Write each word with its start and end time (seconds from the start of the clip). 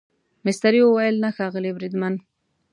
مستري 0.45 0.81
وویل 0.83 1.15
نه 1.23 1.29
ښاغلی 1.35 1.71
بریدمن. 1.77 2.13